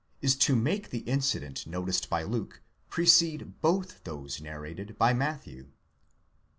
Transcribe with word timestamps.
is 0.19 0.35
to 0.35 0.55
make 0.55 0.89
the' 0.89 1.05
incident 1.07 1.67
noticed 1.67 2.09
by 2.09 2.23
Luke, 2.23 2.63
precede 2.89 3.61
both 3.61 4.03
those 4.03 4.41
narrated 4.41 4.97
by 4.97 5.13
Matthew. 5.13 5.67